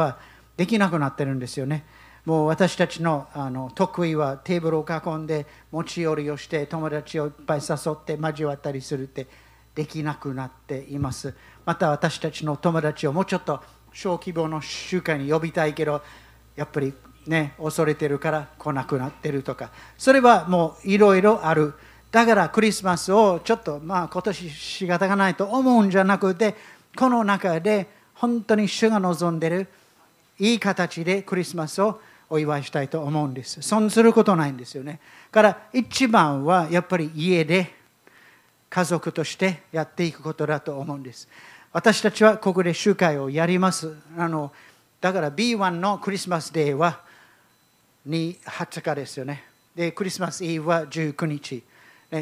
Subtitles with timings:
[0.00, 0.18] は
[0.56, 1.84] できなくなってるんですよね。
[2.26, 9.26] もう私たちのあの得意はテーブルを囲んで持ち寄りをして友達をいっぱい誘って交わったりするって
[9.74, 11.34] できなくなっています。
[11.64, 13.60] また私たちの友達をもうちょっと
[13.92, 16.02] 小規模の集会に呼びたいけど
[16.56, 16.92] やっぱり
[17.26, 21.74] ね恐れてるから来なくなってるとかそれはもういろいろある。
[22.10, 26.56] だからクリスマスをちょっとまあ今年仕方がないと思うんじゃなくて
[26.96, 29.68] この中で本当に主が望んでる
[30.40, 33.62] いい形でクリスマスをお祝いしたいと思うんです。
[33.62, 34.98] 損することないんですよね。
[35.30, 37.72] から一番はやっぱり家で
[38.68, 41.28] 家族としてやっていくことだと思うんです。
[41.72, 43.94] 私たちはここで集会をやります。
[44.16, 44.50] あの
[45.00, 47.00] だから B1 のクリスマスデーは
[48.08, 49.44] 20日ですよね。
[49.74, 51.62] で、クリスマスイブは19日。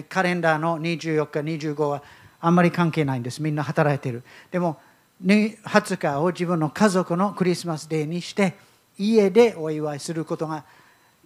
[0.09, 2.03] カレンダーの24日、25は
[2.41, 3.43] あんまり関係ないんです。
[3.43, 4.23] みんな働いてる。
[4.51, 4.81] でも、
[5.25, 8.55] 20日を自分の家族のクリスマスデーにして、
[8.99, 10.65] 家でお祝いすることが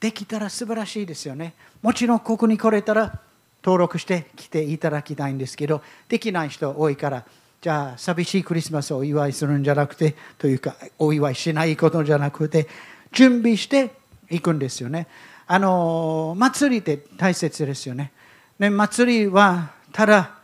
[0.00, 1.55] できたら素晴らしいですよね。
[1.83, 3.20] もちろんここに来れたら
[3.62, 7.25] 登録して来ていただきたいんですけど、できない人多いから、
[7.61, 12.69] じゃあ寂しいクリスマスをお祝いするんじゃなくて、というかお祝いしないことじゃなくて、
[13.12, 13.91] 準備して
[14.30, 15.06] いくんですよね。
[15.47, 18.12] あの祭りって大切ですよね。
[18.58, 20.42] ね祭りはただ、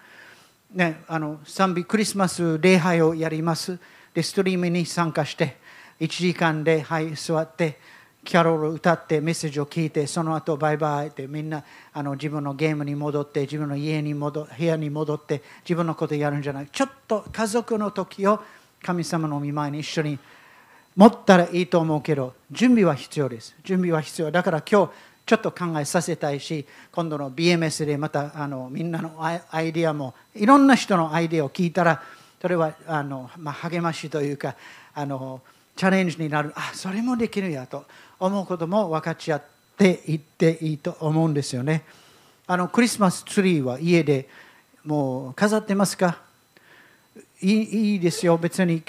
[0.72, 3.78] ね、あの賛美クリスマス礼拝をやります。
[4.12, 5.56] でストリームに参加して
[6.00, 7.78] 1時間で、はい、座って
[8.22, 16.68] キャロル歌ってメッセージを聞いてその後バイバイってみんなあの自分のゲームに戻って自分の家に戻部屋に戻って自分のことやるんじゃない。
[16.70, 18.42] ちょっと家族の時を
[18.82, 20.18] 神様の見舞いに一緒に
[20.94, 23.56] 持ったらいいと思うけど準備は必要です。
[23.64, 24.30] 準備は必要。
[24.30, 24.92] だから今日
[25.28, 32.02] ちょっと考えさせたいし今度の BMS でまたあのみんなのアイディアもいろんな人のアイディアを聞いたら
[32.40, 34.56] それはあの、まあ、励ましというか
[34.94, 35.42] あの
[35.76, 36.52] チャレンジになる。
[36.56, 37.84] あそれもできるやと
[38.18, 39.42] 思うことも分かち合っ
[39.76, 41.84] ていっていいと思うんですよね。
[42.46, 44.30] あのクリスマスツリーは家で
[44.86, 46.22] もう飾ってますか？
[47.42, 48.38] いいいいですよ。
[48.38, 48.80] 別に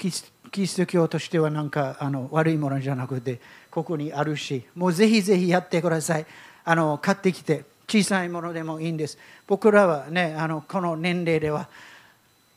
[0.50, 3.40] キリスト教としてはなんかあの悪いものじゃなくて
[3.70, 6.26] ここにあるしもうぜひぜひやってください。
[6.64, 9.18] あの買ってきて小さいものでもいいんです。
[9.46, 11.68] 僕らはねあのこの年齢では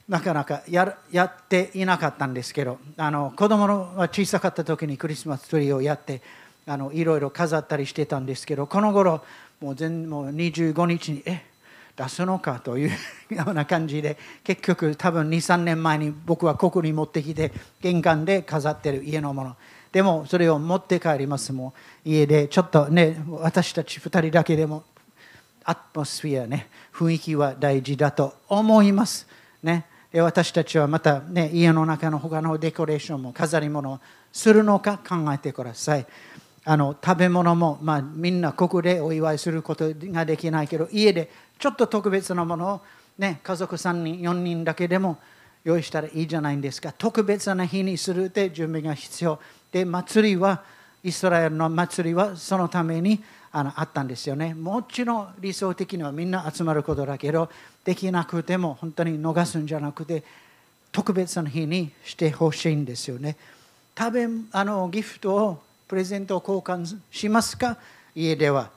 [0.07, 6.21] なかなかややっていなかったんですけどあの子供の小さかった時にクリスマスツリーをやって
[6.65, 9.23] あのいろいろ飾ったりしてたんですけどこの頃
[9.61, 11.45] もう全もう25日にえ
[11.95, 12.89] 出すのかという
[13.29, 19.55] ような感じで結局多分23年前に僕はここに持ってきて玄関で飾ってる家のもの。
[19.91, 21.71] でもそれを持って帰りますも
[22.03, 24.83] う家でちょっとね私たち2人だけでも
[25.63, 29.27] アトスフィアね雰囲気は大事だと思います
[29.61, 29.85] ね。
[30.11, 33.99] で私たちはまた、ね、家の中の他のデコレーションも飾り物を
[34.31, 36.05] するのか考えてください。
[36.65, 42.81] あの食べ物も、まあ、みんなここでお祝いすることができないけど家でちょっと特別なものを、
[43.17, 45.19] ね、家族3人4人だけでも
[45.63, 46.93] 用意したらいいじゃないんですか。
[46.97, 49.39] 特別な日にするって準備が必要。
[49.71, 50.63] で祭りは
[51.03, 54.53] イスラエルの祭りはそのためにあのあったんですよね。
[54.53, 57.49] もちろん理想的にはみんな集まることだけど
[57.83, 60.23] できなくても本当に逃すんじゃなくて
[60.91, 63.37] 特別な日にしてほしいんですよね。
[63.97, 67.77] 食べあのギフトをプレゼントを交換しますか？
[68.15, 68.69] 家では。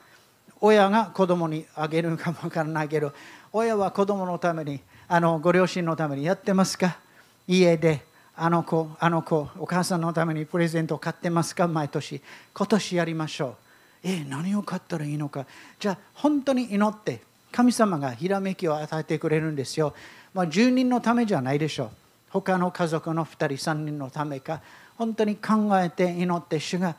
[0.61, 3.13] 親が子供にあげるかもわからないけど
[3.53, 6.99] 親は子供のためにあのご両親のためにやってますか？
[7.47, 8.03] 家で
[8.35, 11.69] あの子あの子お母さんのためにプレゼントを買ってますか？
[11.69, 12.21] 毎年。
[12.53, 13.55] 今年やりましょう。
[14.03, 15.47] え何を買ったらいいのか？
[15.79, 17.21] じゃあ本当に祈って
[17.53, 19.95] 神様がひらめきを与えてくれるんですよ、
[20.35, 21.91] まあ、10人のためじゃないでしょう。
[22.31, 24.61] 他の家族の2人3人のためか。
[24.99, 26.97] 本当に考えて祈って主が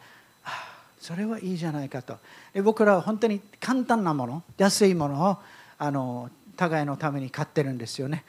[1.00, 2.18] それはいいじゃないかと。
[2.54, 5.38] で僕らは本当に簡単なもの安いものを
[5.78, 8.24] あの互いのために買ってるんですよね。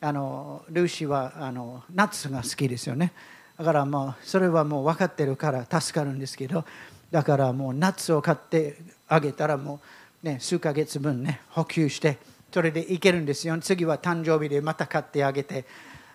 [0.00, 3.12] あのルーシーはあのナッツが好きですよね。
[3.58, 6.64] だからもうそれはもう分かってるから助かるんですけど
[7.10, 8.76] だからもうナッツを買って
[9.08, 9.80] あげたらも
[10.22, 12.18] う、ね、数ヶ月分ね補給して
[12.52, 13.58] それでいけるんですよ。
[13.58, 15.64] 次は誕生日でまた買ってあげて。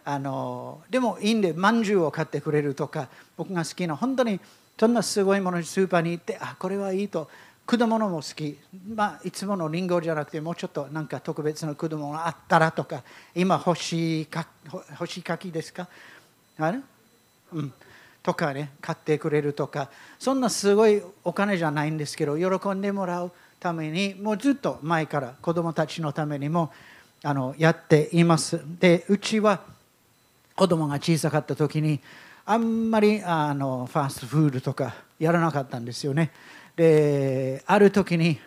[0.09, 4.39] あのでもいいんでまんじゅうを買ってくれるとか僕が好きな本当に
[4.79, 7.29] そんなすごいものにスーパーに行ってあこれはいいと。
[7.69, 8.57] 果物も好き、
[8.95, 13.03] まあ、いつものりんごじゃなくてもうちょっとなんか特別な果物があったらとか
[13.35, 14.47] 今干しか
[14.95, 15.89] 干し柿ですか？
[16.57, 16.79] あれ、
[17.51, 17.73] うん。
[18.23, 19.89] とかね買ってくれるとか。
[20.17, 26.71] そんなすごいお金じゃないんですけど喜んでもらうためにもうずっと前から子どもたちのためにも
[27.21, 28.61] あのやっています。
[28.79, 29.59] でうちは
[30.55, 31.99] 子供が小さかった時に
[32.49, 36.31] あんまりあのファーストフードとかやらなかったんですよね。
[36.77, 38.39] である時に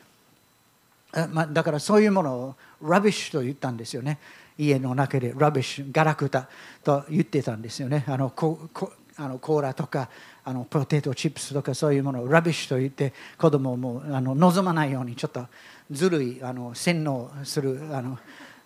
[1.13, 4.19] あまあ、だからそういうものを rubbish と言ったんですよね。
[4.57, 6.49] 家の中で rubbish ガラクタ
[6.83, 8.05] と言ってたんですよね。
[8.09, 8.71] あのコ
[9.17, 10.09] あのコーラとか
[10.45, 15.47] あのポテトチップスとかそういうものを rubbish と言って子供もあの望まないようにちょっと
[15.91, 18.19] ずるいあの洗脳するあの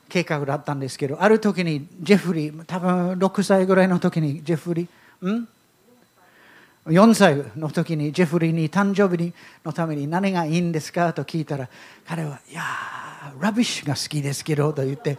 [0.08, 4.88] 計画だったんですけどある時にジェフリー多分6歳ぐらいの時にジェフリー
[5.30, 5.48] ん
[6.86, 9.32] ？4歳の時にジェフリーに誕生日
[9.64, 11.12] のために何がいいんですか？
[11.12, 11.68] と聞いたら
[12.06, 12.62] 彼は「いや
[13.40, 15.18] ラビッシュが好きですけど」と言って。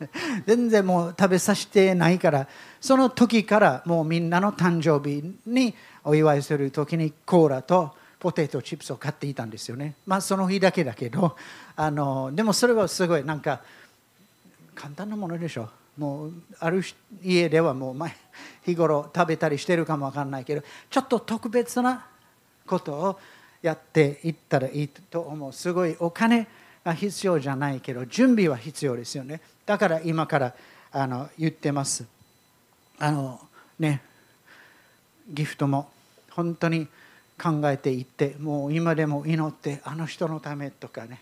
[0.46, 2.46] 全然もう食べさせてないから
[2.80, 5.74] その時からもうみんなの誕生日に
[6.04, 9.96] お祝いする時にコーラとポテトチップスを買っていたんですよね。
[10.06, 11.36] まあその日だけだけど
[11.74, 13.60] あのでもそれはすごいなんか
[14.76, 15.62] 簡単なものでしょ。
[15.64, 15.68] う
[15.98, 16.82] もうある
[17.22, 18.14] 家ではもう前
[18.64, 22.06] 日頃食べたりしてるかもわかんないけどちょっと特別な
[22.66, 23.20] ことを
[23.60, 25.52] やっていったらいいと思う。
[25.52, 26.46] すごいお金
[26.84, 29.40] が必要じゃないけど準備は必要ですよね。
[29.66, 30.54] だから今から
[30.92, 32.06] あの言ってます。
[32.98, 33.40] あの
[33.78, 34.00] ね
[35.28, 35.90] ギフトも
[36.30, 36.86] 本当に
[37.40, 41.20] 考えていってもう今でも祈ってあの人のためとかね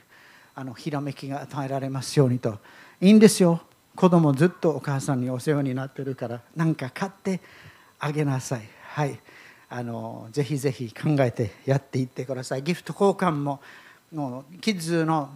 [0.55, 2.58] あのひらめきが与えられますようにと。
[3.00, 3.61] いいんですよ。
[3.96, 7.40] 子供ずっとお母さんにお世話になってるから何か買って
[7.98, 8.69] あげなさい。
[8.93, 9.19] はい。
[9.69, 12.62] あのぜひぜひ考えてやっていってください。
[12.62, 13.60] ギフト交換も
[14.12, 15.31] もうキッズの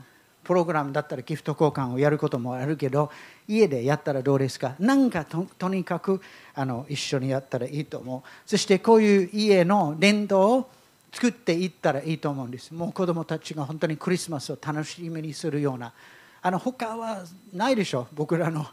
[0.44, 3.10] プログラムだったらギフト交換をやることもあるけど
[3.48, 4.74] 家でやったらどうですか？
[4.78, 6.20] 何かとにかく
[6.54, 8.28] あの一緒にやったらいいと思う。
[8.46, 10.70] そしてこういう家の伝統を
[11.12, 12.72] 作っていったらいいと思うんです。
[12.72, 15.92] もう子どもたちが本当にクリスマスを楽しみにするような
[16.42, 18.06] あの他はないでしょ。
[18.12, 18.66] 僕らの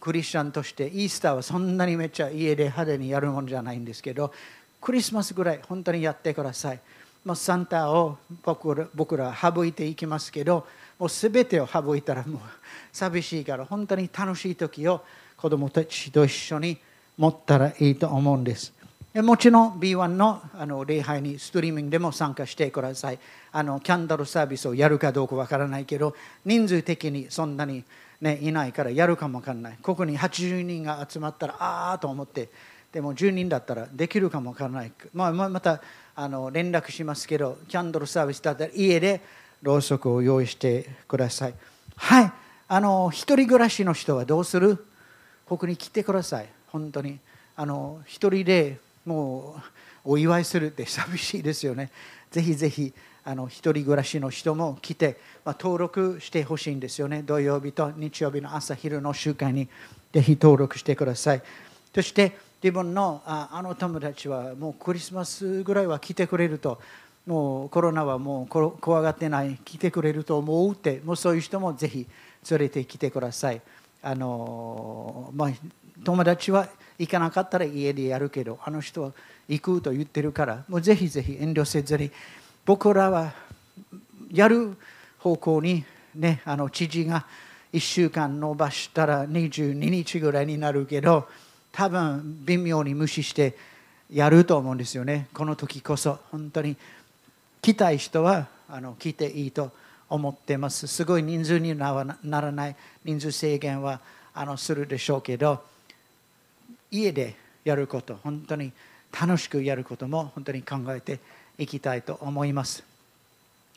[0.00, 4.32] クリスチャンとしてイースターはそんなにめっちゃ家で派手にやるもんじゃないんですけど
[4.80, 6.80] クリスマスぐらい本当にやってください。
[7.22, 10.66] もうサンタを僕ら僕ら省いていきますけど
[10.98, 12.40] もう全てを省いたらもう
[12.92, 15.04] 寂しいから本当に楽しい時を
[15.36, 16.78] 子供たちと一緒に
[17.18, 18.72] 持ったらいいと思うんです。
[19.14, 23.18] もちろん B1 のあの礼拝にストリーミングでも参加してください。
[23.50, 26.14] あのキャンドルサービスをやるかどうかわからないけど
[26.44, 27.82] 人数的にそんなに、
[28.20, 29.78] ね、いないからやるかもわからない。
[29.82, 32.50] ここに80人が集まったらああと思って
[32.92, 35.82] でも10人だったらできるかもわからない、まあ、また
[36.14, 39.20] あの連絡しますけどキャンドルサービスだったら家で
[39.60, 41.54] ろうそくを用意してください。
[41.96, 42.32] はい。
[42.68, 44.86] あの一人暮らしの人はどうする？
[45.46, 46.48] ここに来てください。
[46.68, 47.18] 本当に。
[47.56, 48.78] あの一人で
[49.10, 49.56] も
[50.04, 51.90] うお祝いするって寂しいですよね。
[52.30, 52.92] ぜひぜひ
[53.24, 57.22] あの一人暮らしの人も来て、まあ、登録してほしいんですよね。
[57.22, 59.68] 土曜日と日曜日の朝昼の集会に
[60.12, 61.42] ぜひ登録してください。
[61.92, 66.80] そして自分のああの友達はもうクリスマスぐらいは来てくれると
[67.26, 72.06] もうコロナはもう怖がってない来てくれると思うってもうそういう人もぜひ
[72.48, 73.60] 連れてきてください。
[74.02, 75.50] あのまあ、
[76.04, 76.68] 友達は
[76.98, 79.12] 行かなかったら家でやるけどあの人は
[79.48, 82.10] 行くと言ってるからもうぜひぜひ遠慮せずに
[82.64, 83.32] 僕らは
[84.32, 84.76] やる
[85.18, 87.26] 方向にねあの知事が
[87.72, 91.28] 1週間延ばしたら22日ぐらいになるけど
[91.72, 93.56] 多分微妙に無視して
[94.12, 95.28] やると思うんですよね。
[95.32, 96.18] この時こそ。
[96.32, 96.76] 本当に
[97.62, 99.70] 来たい人はあの来ていいと
[100.08, 100.88] 思ってます。
[100.88, 101.92] すごい人数にな
[102.24, 104.00] らない人数制限は
[104.34, 105.62] あのするでしょうけど
[106.90, 108.72] 家でやること本当に
[109.18, 111.20] 楽しくやることも本当に考えて
[111.58, 112.84] いきたいと思います。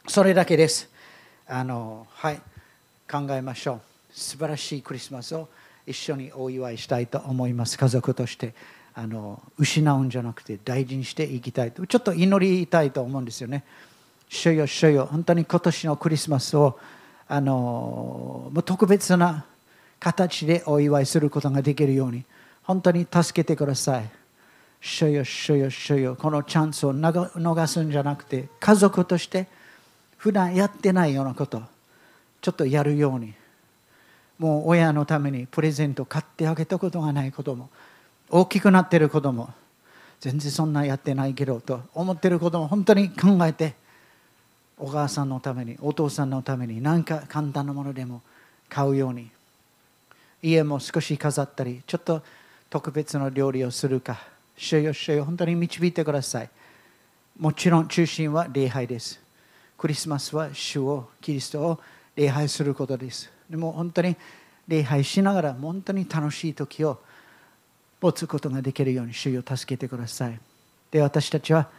[0.08, 0.90] それだけです。
[1.48, 2.42] あのはい。
[3.12, 3.82] 考えましょう。
[4.14, 5.50] 素晴らしいクリスマスを
[5.86, 7.78] 一緒にお祝いしたいと思います。
[7.78, 8.54] 家族として。
[8.96, 11.86] あの失うんじゃなくて大事にしていきたいと。
[11.88, 13.64] ちょっと祈りたいと思うんですよね。
[14.30, 15.08] 主よ主よ。
[15.10, 16.78] 本当に今年のクリスマスを
[17.28, 19.46] あの特別な
[20.00, 22.24] 形でお祝いすることができるように。
[22.64, 24.10] 本当に助けてください。
[24.82, 29.48] 主よ、主よ、主よ、このチャンスを逃すんじゃなくて、家族として
[30.18, 31.62] 普段やってないようなこと、
[32.42, 33.34] ちょっとやるように。
[34.40, 37.70] もう親のためにプレゼント買ってあげたことがないことも、
[38.30, 39.54] 大きくなってることも、
[40.20, 43.76] 全然そんなやってないけどと思ってることも本当に考えて、
[44.78, 48.22] お母さんのために、お父さんのために何か簡単なものでも
[48.68, 49.30] 買うように。
[50.42, 52.22] 家も少し飾ったり、ちょっと
[52.74, 54.20] 特別な料理をするか。
[54.58, 56.50] 主よ主よ本当に導いてください。
[57.38, 59.22] もちろん中心は礼拝です。
[59.78, 61.80] クリスマスは主をキリストを
[62.16, 63.32] 礼拝することです。
[63.48, 64.16] でも本当に
[64.68, 67.00] 礼拝しながら本当に楽しい時を
[68.02, 70.40] 持つことができるように主よ助けてください。
[70.90, 71.70] で私たちは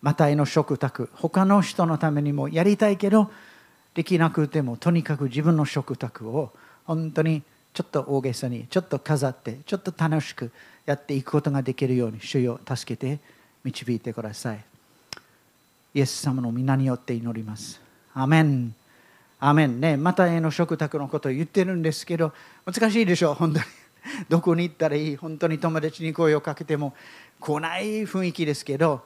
[0.00, 3.32] マタイの食卓他の人のためにもやりたいけど
[3.94, 6.52] できなくてもとにかく自分の食卓を
[6.84, 7.42] 本当に
[7.76, 10.50] ちょっと大げさにちょっと飾ってちょっと楽しく
[10.86, 13.20] やっていくことができるように主よ助けて
[13.64, 14.64] 導いてください。
[15.92, 17.78] イエス様の皆によって祈ります。
[18.14, 18.74] アメン。
[19.38, 19.78] アメン。
[19.78, 22.32] ねまたへの食卓のことを言ってるんですけど
[22.64, 23.64] 難しいでしょ本当に。
[24.30, 25.16] どこに行ったらいい？
[25.16, 26.94] 本当に友達に声をかけても
[27.38, 29.02] 来ない雰囲気ですけど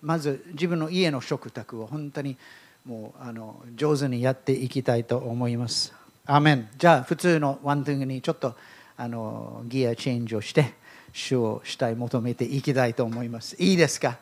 [0.00, 2.38] まず自分の家の食卓を本当に
[2.86, 6.05] もうあの上手にやっていきたいと思います。
[6.26, 8.54] アメンじゃあ普通のワンティングにちょっと
[8.96, 10.74] あのギアチェンジをして
[11.12, 13.56] 主を主体求めていきたいと思います。
[13.58, 14.18] いいですか？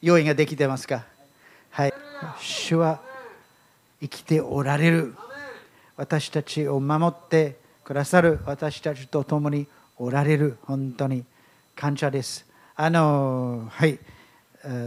[0.00, 1.04] 用意ができてますか？
[1.70, 1.92] はい。
[2.40, 3.00] 主は
[4.00, 5.14] 生きておられる。
[5.96, 11.24] 私たちを守ってくださる私たちと共におられる本当に
[11.74, 12.46] 感謝です。
[12.76, 13.98] あのはい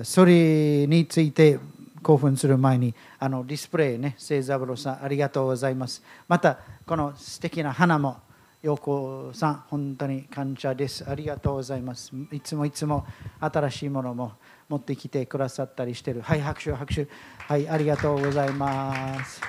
[0.03, 1.59] それについて
[2.03, 6.01] 興奮する前にあのディスプレイね聖三郎さんありがとうございます。
[6.27, 8.17] またこの素敵な花も
[8.61, 11.09] 陽子さん本当に感謝です。
[11.09, 12.11] ありがとうございます。
[12.31, 13.05] いつもいつも
[13.39, 14.33] 新しいものも
[14.69, 16.21] 持ってきてくださったりしてる。
[16.21, 17.07] はい拍手拍手。
[17.37, 19.41] はいありがとうございます。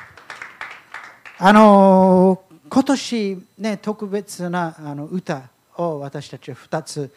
[1.38, 7.14] あの今年ね特別なあの歌を私たちは2つ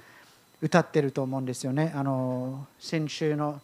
[0.62, 1.94] 歌ってると思うんですよね。
[1.96, 3.62] あの先週の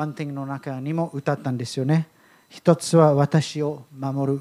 [0.00, 2.06] ワンティングの中にも歌ったんですよね。
[2.48, 4.40] 一つは私を守る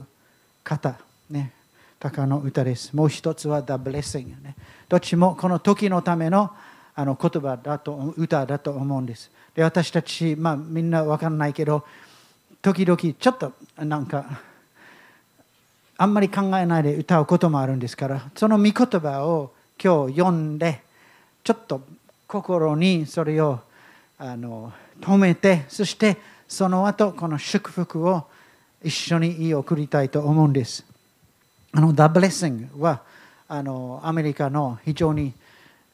[0.63, 0.97] 方、
[1.29, 1.51] ね、
[1.99, 2.95] 高の歌です。
[2.95, 4.55] もう一つは The Blessing、ね。
[4.87, 6.49] どっちもこの時のための
[6.95, 9.29] あの言葉だと歌だと思うんです。
[9.53, 11.83] で私たち、まあ、みんな分かんないけど
[12.61, 13.51] 時々ちょっと
[13.83, 14.39] なんか
[15.97, 20.81] あんまり考えないで歌うこともあるんですからその御言葉を今日読んで
[21.43, 21.81] ちょっと
[22.27, 23.59] 心にそれを
[24.17, 24.71] あの
[25.01, 28.25] 止めてそしてその後この祝福を
[28.83, 30.85] 一緒に送りたいと思うんです。
[31.71, 33.01] あの The Blessing は
[33.47, 35.33] あのアメリカの非常に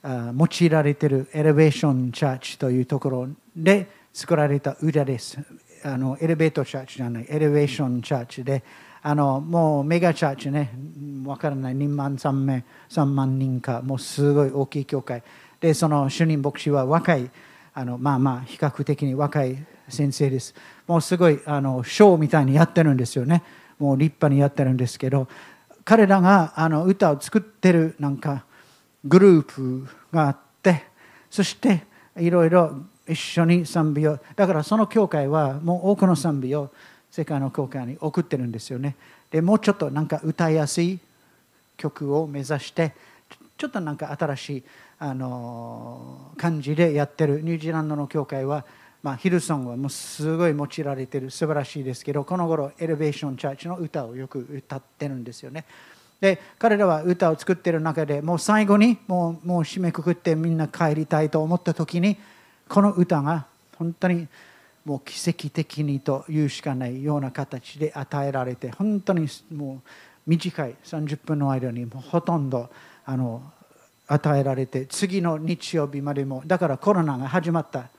[0.04, 5.40] 用いられているエレベーションチャーチというところで作られた歌です。
[5.84, 8.64] あのエレベートチャーチじゃない、エレベーションチャーチで、
[9.02, 10.72] あのもうメガチャーチね、
[11.26, 15.22] わからない、2万3名、3万人か、もうすごい大きい教会。
[15.60, 17.30] で、その主任牧師は若い
[17.78, 19.58] あのまあまあ比較的に若い
[19.90, 20.56] 先生です。
[20.88, 23.44] もうすごいあのショーみたいにやってるんですよね。
[23.78, 25.28] もう立派にやってるんですけど、
[25.84, 28.46] 彼らがあの歌を作ってるなんか
[29.04, 30.86] グループがあって、
[31.30, 31.84] そして
[32.18, 36.72] いろいろ一緒に賛美を、だからその教会はもう多くの賛美を
[37.12, 38.96] 世界の教会に送ってるんですよね。
[39.30, 40.98] でもうちょっとなんか歌いやすい
[41.76, 42.94] 曲を目指して、
[43.58, 44.64] ちょっとなんか新しい
[45.00, 48.66] あの感じでやってるニュージーランドの教会は、
[49.04, 55.66] まあ、ヒルソンはもうすごい用いられてる素晴らしいですけどこの頃エレベーションチャーチの歌をよく歌ってるんですよね。
[56.22, 62.18] で彼らは歌を作ってる中でもう最後にもうもう締めくくってみんな帰りたいと思った時に
[62.70, 63.46] この歌が
[63.78, 64.28] 本当に
[64.86, 69.90] もう奇跡的にというしかないような形で与えられて本当にもう
[70.26, 72.70] 短い30分の間にもうほとんど
[73.06, 73.42] あの
[74.08, 76.44] 与えられて次の日曜日までも。
[76.46, 77.90] だからコロナが始まった。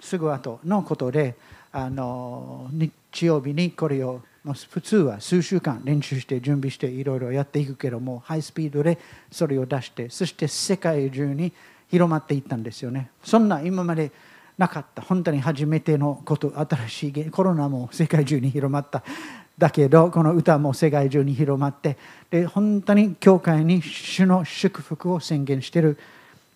[0.00, 1.36] すぐ後のことで
[1.72, 4.22] あの日曜日にこれを
[4.70, 8.98] 普通は数週間練習して準備していろいろやっていくけどもハイスピードで
[9.30, 11.52] それを出してそして世界中に
[11.90, 13.10] 広まっていったんですよね。
[13.22, 14.10] そんな今まで
[14.56, 15.02] なかった。
[15.02, 19.02] 本当に初めてのこと新しいコロナも世界中に広まった。
[19.60, 21.98] だけどこの歌も世界中に広まって
[22.30, 25.98] で本当に教会に主の祝福を宣言している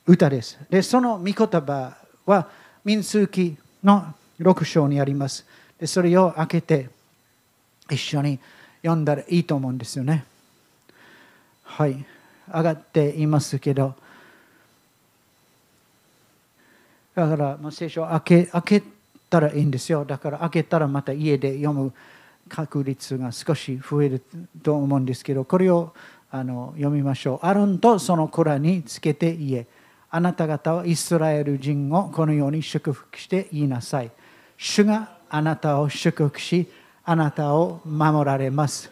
[0.06, 0.58] 歌です。
[0.70, 2.48] でその御言葉は
[2.82, 5.44] 民数記の6章にあります。
[5.78, 6.88] でそれを開けて
[7.90, 8.38] 一緒に
[8.80, 10.24] 読んだらいいと思うんですよね。
[11.62, 12.06] はい。
[12.48, 13.94] 上がっていますけど。
[17.14, 18.82] だから、ま、聖書を開け開け
[19.28, 20.06] たらいいんですよ。
[20.06, 21.92] だから開けたらまた家で読む。
[22.48, 24.22] 確率が少し増える
[24.62, 25.92] と思うんですけどこれを
[26.30, 27.46] あの読みましょう。
[27.46, 29.66] アロンとその子らにつけて言え
[30.10, 34.10] あなた方はイスラエル人をこのように祝福して言いなさい。
[34.56, 36.68] 主があなたを祝福し
[37.04, 38.90] あなたを守られます。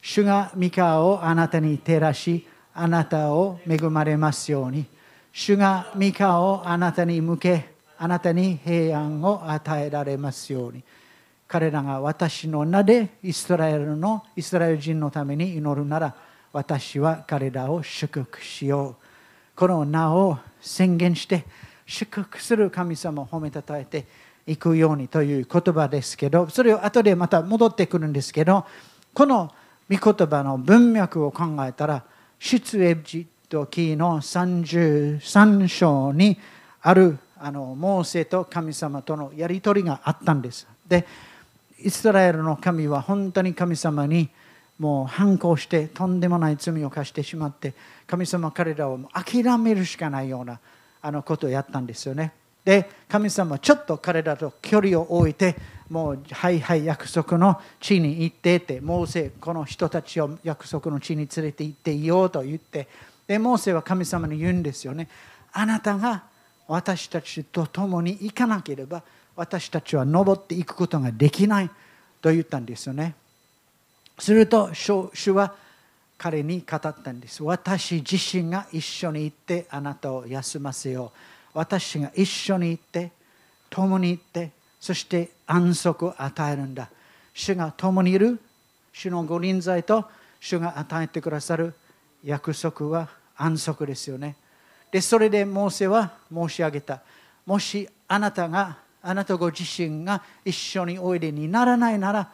[0.00, 4.86] 主が三河をあなたに照らしあなたを恵まれますように。
[5.32, 10.82] 主が三河をあなたに向けあなたに平安を与えられますように。
[11.48, 16.14] 彼らが私の名でイスラエルのイスラエル人のために祈るなら
[16.52, 19.56] 私は彼らを祝福しよう。
[19.56, 21.44] この名を宣言して
[21.86, 24.06] 祝福する神様を褒めたたえて
[24.46, 28.66] いくようにという言葉ですけどそれを後でまた戻ってくるんですけど
[29.14, 29.52] この
[29.90, 32.04] 御言葉の文脈を考えたら
[32.38, 36.38] 出エジプト記の33章に
[36.82, 40.68] あるあのモーセと神様とのやり取りがあったんです。
[40.86, 41.06] で
[41.80, 44.28] イスラエルの神は本当に神様に
[44.78, 47.74] もう反抗してとんでもない罪を犯してしまって
[48.06, 50.60] 神様彼らを諦めるしかないような
[51.00, 52.32] あのことをやったんですよね。
[52.64, 55.56] で神様はちょっと彼らと距離を置いて
[55.88, 62.86] もうはいはい約束の地に行ってってモーセこの人たちを約束の地に連れて行っていようと言って
[63.26, 65.08] でモーセは神様に言うんですよね
[65.52, 66.24] あなたが
[66.66, 69.02] 私たちと共に行かなければ
[69.38, 71.70] 私たちは登っていくことができない
[72.20, 73.14] と言ったんですよね。
[74.18, 75.54] すると主は
[76.18, 77.44] 彼に語ったんです。
[77.44, 81.18] 私自身が一緒に行ってあなたを休ませよう。
[81.54, 83.12] 私が一緒に行って
[83.70, 86.90] 共に行ってそして安息を与えるんだ。
[87.32, 88.40] 主が共にいる。
[88.92, 90.04] 主の御臨在と
[90.40, 91.74] 主が与えてくださる。
[92.24, 94.34] 約束は安息ですよね。
[94.90, 97.02] でそれでモーセは申し上げた。
[97.46, 102.30] もしあなたがあなたご自身が一緒においでにならないなら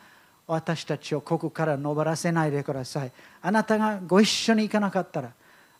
[0.46, 3.12] 私たちをここから登らせないでください。
[3.42, 5.30] あなたがご一緒に行かなかったら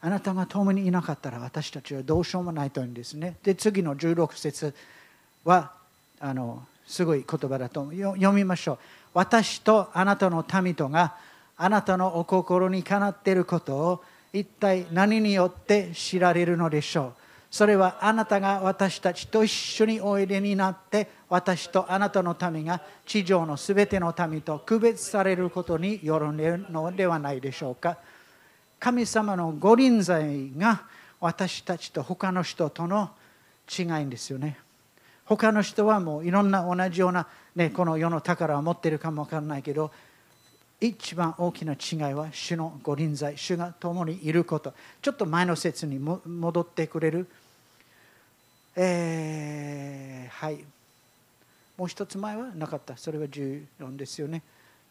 [0.00, 3.36] あなたが共にいなかったら私たちはどうしようもないというんですね。
[3.42, 4.74] で次の16節
[5.44, 5.72] は
[6.20, 8.78] あのすごい言葉だと読みましょう。
[9.14, 11.14] 私とあなたの民とが
[11.56, 17.23] あなたのお心にかなっていることを一体何によって知られるのでしょう？
[17.54, 27.96] それはあなたが私たちと一緒においでになって私とあなたの民が地上のすべての民と区別されることによるのではないでしょうか。
[28.80, 30.82] 神様の御臨在が
[31.20, 33.10] 私たちと他の人との
[33.70, 34.58] 違いですよね。
[35.24, 39.92] 他の人はもういろんな同じような、ね、この世の宝を持っているかもわからないけど
[40.80, 44.74] 一番大きな違いは主の御臨在主が共にいること。
[45.00, 47.28] ちょっと前の説に戻ってくれる
[48.76, 50.64] えー、はい。
[51.76, 52.96] もう一つ前はなかった。
[52.96, 54.42] それは14ですよね。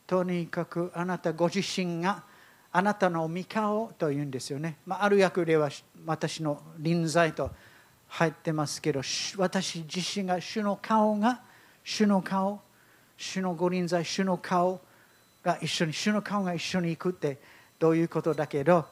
[0.07, 2.23] とにかくあなたご自身が
[2.71, 5.69] あなたの御顔というんですよね、まあ、ある役では
[6.05, 7.51] 私の臨在と
[8.07, 9.01] 入ってますけど
[9.37, 11.41] 私自身が主の顔が
[11.83, 12.61] 主の顔
[13.15, 14.81] 主の御臨在主の顔
[15.43, 17.37] が一緒に主の顔が一緒に行くって
[17.77, 18.85] どういうことだけど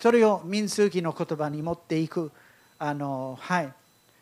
[0.00, 2.30] それを民数記の言葉に持っていく。
[2.80, 3.72] あのはい。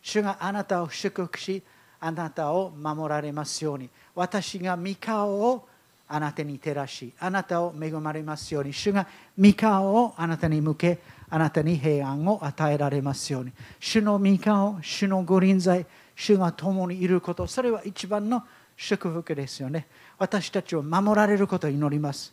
[0.06, 1.60] 主があなたを祝福し
[1.98, 3.88] あなたを守られますように。
[4.14, 5.66] 私が御顔を
[6.06, 8.72] あなたに照らしあなたを恵まれますように。
[8.72, 9.04] 主が
[9.36, 13.52] 御顔をあなたに向けあなたに平安を与えられますように。
[13.80, 18.44] 主の御顔主の御臨在主が共にいることそれは一番の
[18.76, 19.88] 祝福ですよね。
[20.18, 22.32] 私たちを守られることを祈ります、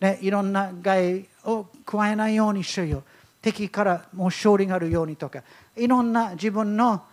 [0.00, 3.02] ね、いろんな害を加えないように主よ
[3.46, 5.40] 敵からもう勝利があるようにとか
[5.76, 7.04] いろんな自分の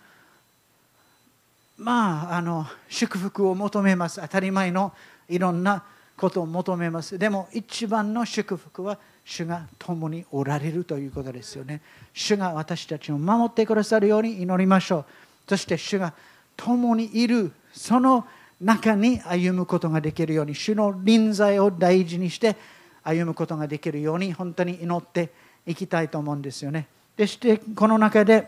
[1.77, 4.19] まああの祝福を求めます。
[4.19, 4.93] 当たり前の
[5.29, 5.83] いろんな
[6.17, 7.19] ことを求めます。
[7.19, 11.81] でも一番の祝福は主が共におられるということですよね。
[12.13, 15.05] 主が私たちを守ってくださるように祈りましょう。
[15.47, 16.13] そして主が
[16.57, 17.51] 共にいる。
[17.73, 18.25] その
[18.59, 20.55] 中に歩むことができるように。
[20.55, 22.55] 主の臨在を大事にして
[23.03, 28.47] 歩むことができるように本当に祈っていきたいと思うんですよねそしてこの中で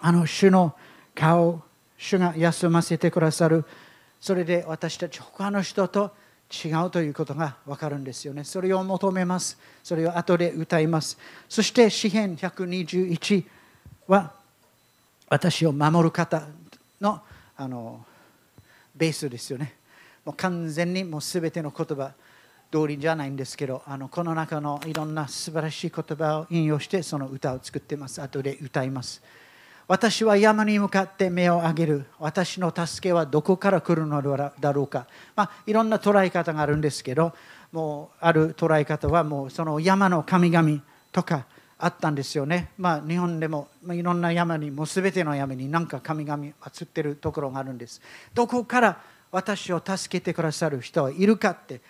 [0.00, 0.74] あの主の
[1.14, 1.62] 顔
[1.98, 3.64] 主が休ませてくださる
[4.20, 6.12] それで私たち他の人と
[6.50, 8.42] 違うということが分かるんですよね。
[8.42, 9.56] それを求めます。
[9.84, 11.16] それを後で歌います。
[11.48, 13.44] そして詩篇121
[14.08, 14.32] は
[15.28, 16.42] 私を守る方
[17.00, 17.20] の
[17.56, 18.04] あの
[18.96, 19.74] ベースですよね。
[20.24, 22.12] もう完全にもう全ての言葉
[22.70, 28.22] 通りじゃないんですけどあのこの中のいろんな素晴らしい言葉を引用してその歌を作ってます。
[28.22, 29.22] 後で歌います。
[29.90, 34.22] 私は山に向かって目を上げる私の助けはどこから来るの
[34.60, 37.32] だろうか、まあ、いろんな捉え方があるんですけど
[37.72, 40.80] もうある捉え方はもうその山の神々
[41.10, 41.44] とか
[41.76, 48.00] あったんですよね、まあ、日本でもいろんな山にもう全ての山に何か神々祀ってるところがあるんです
[48.32, 49.00] どこから
[49.32, 51.80] 私を助けてくださる人はいるかって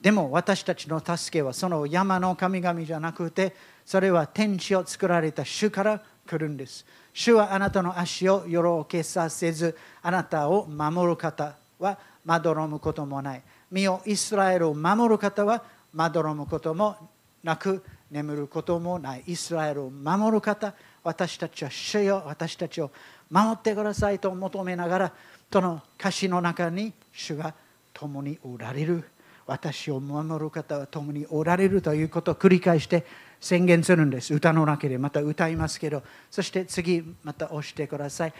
[0.00, 6.86] でも私たちの助けはその山の神々じゃなくてそれは天地を作られた主から来るんです。
[7.12, 13.42] 主はあなたの足をよろけさせずあなたを守る方はまどろむこともない。
[13.70, 16.96] 身をイスラエルを守る方はまどろむことも
[17.42, 19.24] なく眠ることもない。
[19.26, 22.22] イスラエルを守る方私たちは主よ。
[22.26, 22.90] 私たちを
[23.28, 25.12] 守ってくださいと求めながら
[25.52, 27.52] その歌詞の中に主が
[27.92, 29.04] 共におられる。
[29.50, 33.04] 私を守る方は共におられるということを繰り返して
[33.40, 34.32] 宣言するんです。
[34.32, 36.04] 歌の中でまた歌いますけど。
[36.30, 38.32] そして次また押してください。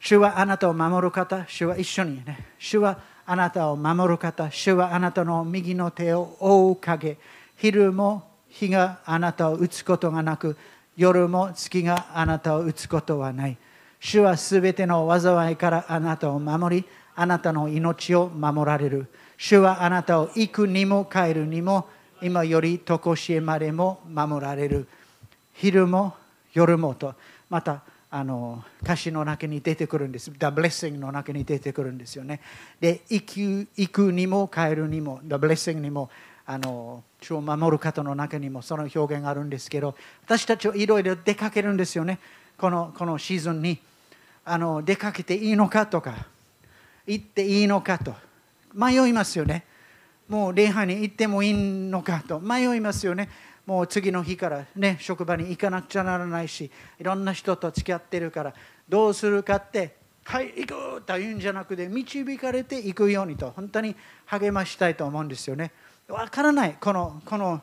[0.00, 1.44] 主はあなたを守る方。
[1.46, 2.48] 主は一緒にね。
[2.58, 4.50] 主はあなたを守る方。
[4.50, 7.16] 主はあなたの右の手を覆う影。
[7.56, 10.56] 昼も日があなたを打つことがなく
[10.96, 13.56] 夜も月があなたを打つことはない。
[14.00, 16.84] 主はすべての災いからあなたを守り
[17.14, 19.06] あなたの命を守られる。
[19.42, 21.88] 主はあなたを行くにも帰るにも
[22.20, 24.86] 今より常しえまでも守られる
[25.54, 26.14] 昼も
[26.52, 27.14] 夜もと
[27.48, 30.30] またあの歌詞の中に出てくるんです。
[30.30, 32.40] The blessing の中に出てくるんですよね。
[32.80, 36.10] で、行く行くにも帰るにも、The blessing にも、
[36.44, 42.18] あの主を守る方の中にもその表現があるんですけど、私たちはいろいろ出かけるんですよね。
[42.58, 43.78] このこのシーズンに
[44.44, 46.26] あの出かけていいのかとか、
[47.06, 48.12] 行っていいのかと。
[48.72, 49.64] 迷いますよね。
[50.28, 53.28] もう礼拝に行ってもいいのかと迷いますよね。
[53.66, 58.54] もう次の日からね、職場に行かなくちゃならないし、いろんな人と付き合ってるから、
[58.88, 63.94] どうするかって、はい、行くというんじゃなくて、導かれて行くようにと、本当に
[64.26, 65.72] 励ましたいと思うんですよね。
[66.08, 67.62] わからない、このこの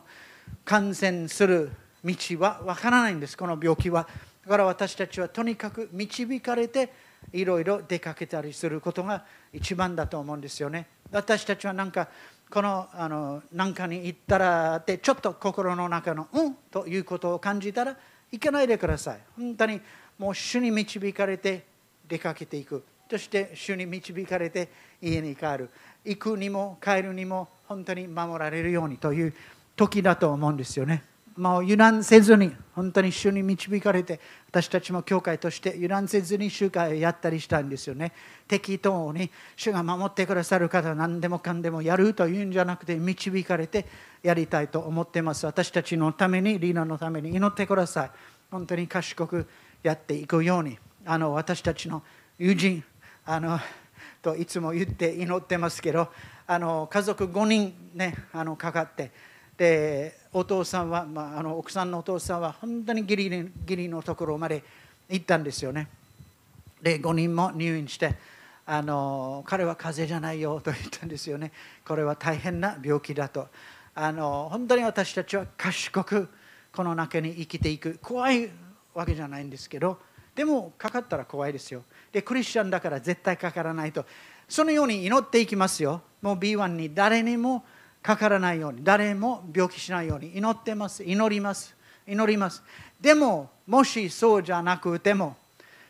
[0.64, 1.70] 感染する
[2.04, 4.08] 道はわからないんです、この病気は。
[4.44, 6.92] だから私たちはとにかく導かれて、
[7.32, 10.86] いろいろ出かけたりすることが一番だと思うんですよね。
[11.10, 12.08] 私たちはなんか
[12.50, 17.96] このあの何かに行ったらってちょっと心の中のうんということを感じたら
[18.30, 19.20] 行かないでください。
[19.36, 19.80] 本当に
[20.18, 21.64] もう主に導かれて
[22.06, 22.84] 出かけていく。
[23.10, 24.68] そして主に導かれて
[25.00, 25.70] 家に帰る。
[26.04, 27.14] 行くにも帰る。
[27.14, 28.70] にも本当に守られる。
[28.70, 29.34] ようにという
[29.76, 31.04] 時だと思うんですよね。
[31.38, 38.12] もう油断せずに本当に主に導かれて私たちも教会として油断せずに集会をやったりしたんですよね。
[38.48, 43.86] 適当に主が守ってくださる方は何でもかんでもやるというんじゃなくて導かれて
[44.22, 45.46] やりたいと思ってます。
[45.46, 48.10] 私たちのためにリーナのために祈ってください。
[48.50, 49.46] 本当に賢く
[49.84, 50.76] やっていくように。
[51.04, 52.02] あの私たちの
[52.36, 52.84] 友人
[53.24, 53.60] あの
[54.20, 56.08] といつも言って祈ってますけど
[56.46, 59.12] あの家族5人ねあのかかって
[59.58, 64.62] でお父さんは、まあ、あの奥さんのお父さんは本当にギリギリのところまで
[65.08, 65.88] 行ったんですよね。
[66.80, 68.14] で5人も入院して
[68.64, 71.50] あの彼は風邪じゃないよと言ったんですよね。
[71.84, 73.48] これは大変な病気だと。
[73.96, 76.28] あの本当に私たちは賢く
[76.72, 78.48] この中に生きていく怖い
[78.94, 79.98] わけじゃないんですけど
[80.36, 81.82] でもかかったら怖いですよ。
[82.12, 84.06] でクリスチャンだから絶対かからないと。
[84.48, 86.00] そのように祈っていきますよ。
[86.22, 87.64] もう B1 に誰にも
[88.02, 92.62] かからないように誰も病気しないように祈ってます祈ります祈ります。
[92.98, 95.36] でももしそうじゃなくても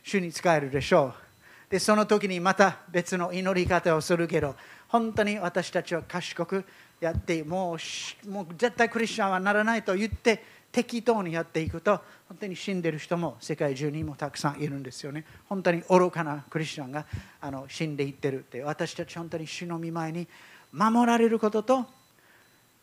[0.02, 1.70] 主に使えるでしょう。
[1.70, 4.56] でその時にまた別の祈り方をするけど
[4.88, 6.64] 本当に私たちは賢く
[7.00, 10.42] やってもうもう絶対クリスチャンはならないと言って
[10.72, 15.24] 適当にやっていくと本当に死んでる人も世界中にもたくさんいるんですよね。
[15.48, 17.06] 本当に愚かなクリスチャンが
[17.40, 20.26] あの死んでいってるって私たち本当に主の御前に
[20.72, 21.86] 守られることと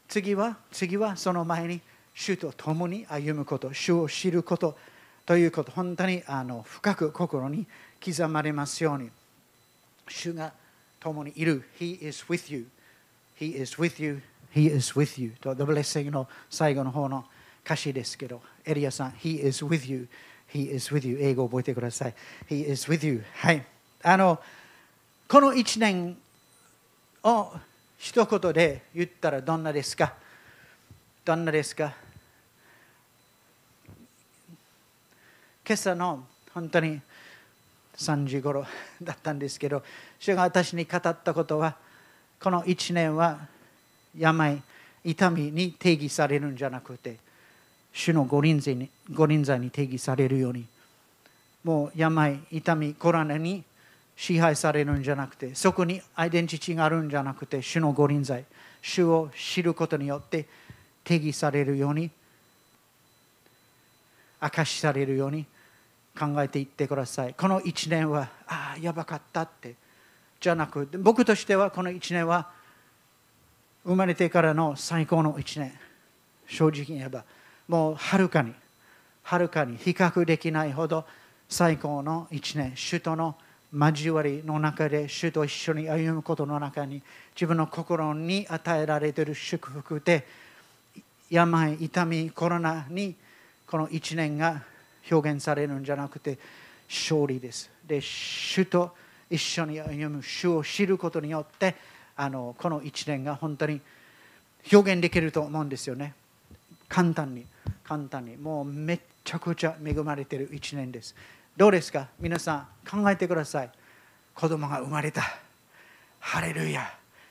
[0.07, 1.81] 次は次はその前に
[2.13, 4.77] 主と共に歩むこと主を知ること
[5.25, 5.71] ということ。
[5.71, 7.65] 本当にあの深く心に
[8.03, 9.09] 刻まれますように。
[10.07, 10.53] 主が
[10.99, 11.63] 共にいる。
[11.79, 12.67] He is with you.
[13.39, 14.21] He is with you.
[14.53, 15.31] He is with you.
[15.41, 17.25] と The Blessing の最後の方の
[17.65, 18.41] 歌詞ですけど。
[18.65, 20.07] エリアさん He is with you.
[20.53, 21.17] He is with you.
[21.19, 22.15] 英語を覚えてください。
[22.49, 23.23] He is with you.
[23.33, 23.65] はい。
[24.03, 24.39] あの
[25.27, 26.17] この1年
[27.23, 27.51] を
[28.05, 30.13] 一言で言ったらどんなですか？
[31.25, 31.91] どんなですか？
[35.67, 37.01] 今朝の本当に
[37.97, 38.63] 3時頃
[39.01, 39.81] だったんですけど
[40.19, 41.77] 主が私に語ったことは
[42.39, 43.39] この1年は
[44.15, 44.61] 病
[45.03, 47.17] 痛みに定義されるんじゃなくて
[47.91, 50.67] 主のご臨在にご臨在に定義されるように
[51.63, 53.63] もう病痛みコロナに
[54.15, 58.45] 支配されるんじゃなくてそこにアイデンティティがあるんじゃなくて主の御臨在
[58.82, 60.45] 主を知ることによって
[61.04, 62.10] 定義されるように
[64.41, 65.45] 明かしされるように
[66.17, 67.34] 考えていってください。
[67.34, 69.75] この1年はああやばかったって。
[70.39, 72.49] じゃなく僕としてはこの1年は
[73.84, 75.73] 生まれてからの最高の1年。
[76.47, 77.23] 正直に言えば
[77.67, 78.54] もうはるかに
[79.23, 81.06] はるかに比較できないほど
[81.49, 82.75] 最高の1年。
[82.75, 83.36] 首都の
[83.75, 87.01] 交わりの中で主と一緒に歩むことの中に
[87.35, 90.25] 自分の心に与えられている祝福で
[91.29, 93.15] 病痛みコロナに
[93.67, 94.63] この1年が
[95.11, 96.38] 表現されるんじゃなくて
[96.88, 97.69] 勝利です。
[97.85, 98.95] で主と
[99.29, 101.75] 一緒に歩む主を知ることによって
[102.15, 103.81] あのこの1年が本当に
[104.71, 106.13] 表現できると思うんですよね。
[106.88, 107.45] 簡単に
[107.83, 108.38] 簡単に。
[108.38, 111.15] もうめっちゃくちゃ恵まれている1年です。
[111.57, 112.67] どうですか皆さん
[113.03, 113.71] 考えてください。
[114.33, 115.21] 子供が生まれた。
[116.19, 116.85] ハレルヤ。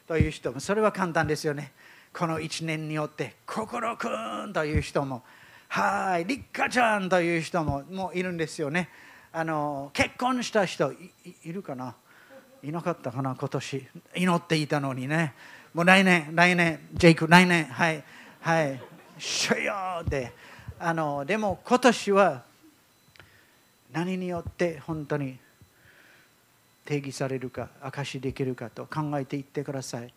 [0.06, 1.72] という人もそれは簡単ですよね。
[2.10, 5.22] この1年によって心くんという人も。
[5.68, 6.24] はい。
[6.24, 8.88] 立花ちゃんという人ももういるんですよね。
[9.30, 10.92] あの結婚した人
[11.42, 11.94] いるかな？
[12.62, 13.36] いなかったかな？
[13.38, 13.86] 今年。
[14.16, 15.34] 祈っていたのにね。
[15.74, 17.66] もう来年来年ジェイク来年。
[17.66, 18.02] はい。
[18.40, 18.80] はい。
[19.18, 20.32] しょよで
[20.78, 22.53] あのでも今年は
[23.94, 25.38] 何によって本当に
[26.84, 30.12] 定義されるか証しできるかと考えていってください。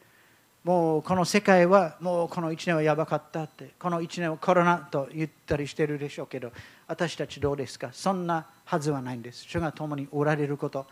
[0.64, 6.52] もうこの世界はもうこの1年はやばかったってこの1年はコロナと言ったりしてるでしょうけど
[6.88, 7.90] 私たちどうですか？
[7.94, 9.46] そんなはずはないんです。
[9.48, 10.88] 主が共におられること。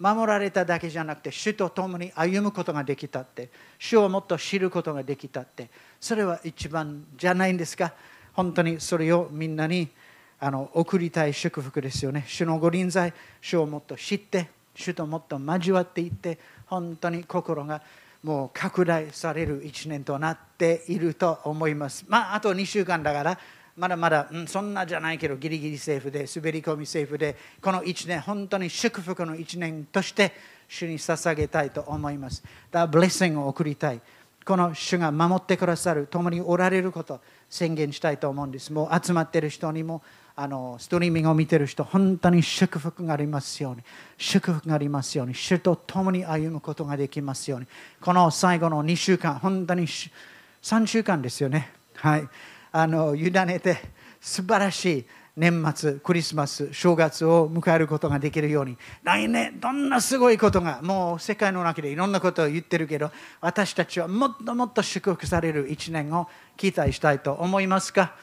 [0.00, 3.50] 守られただけじゃなくて主と共に歩むことができたって。
[3.78, 5.70] 主をもっと知ることができたって。
[6.00, 7.94] それは一番じゃないんですか？
[8.34, 9.88] 本当にそれをみんなに
[10.38, 12.24] あの送りたい祝福ですよね。
[12.26, 17.80] 主のご臨在主をもっと知って主ともっと交わっていって本当に心が
[18.22, 22.04] もう拡大される1年となっていると思います。
[22.08, 23.38] まああと2週間だから
[23.76, 30.32] まだまだ、うん、そんなじゃないけどギリギリセーフで滑り込みセーフでこの1年本当に祝福の1年として
[30.68, 32.42] 主に捧げたいと思います。
[32.42, 34.00] だからブレッシングを送りたい。
[34.44, 37.20] この主が守ってくださる共におられること
[37.50, 38.72] 宣言したいと思うんです。
[38.72, 40.02] もう集まっている人にも
[40.38, 43.82] あのストリーミングを見ている人、本当に祝福がありますように、
[44.18, 47.66] 祝福がありますように、主と共に歩むことができますように、
[48.02, 51.72] この最後の2週間、本当に3週間ですよね。
[51.94, 52.28] はい、
[52.70, 53.78] あの委ねて
[54.20, 55.06] 素晴らしい
[55.38, 68.14] 年末、クリスマス、正月を迎えることができるように、来年、どんなすごいことが、もう世界の中でいろんなことを言ってるけど、私たちはもっともっと祝福される1年を期待したいと思いますか？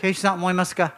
[0.00, 0.94] ケイシさん、思いますか？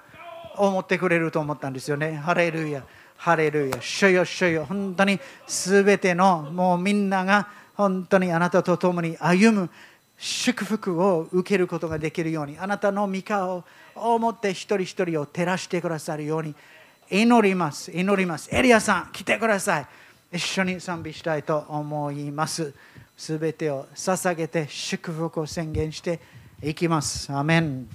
[0.56, 2.16] 思ってくれると思ったんですよね。
[2.16, 2.84] ハレルヤ、
[3.16, 9.70] ハレルヤ、主よ主よ、本当にすべてのもうみんなが本当にあなたと共に歩む
[10.18, 16.54] 祝福を受けることができるように、あなたの御顔を思って一人一人を照らしてくださるように
[17.10, 18.54] 祈ります、祈ります。
[18.54, 19.86] エリアさん、来てください。
[20.32, 22.72] 一緒に賛美したいと思います。
[23.16, 26.20] すべてを捧げて祝福を宣言して
[26.62, 27.32] いきます。
[27.32, 27.88] アメン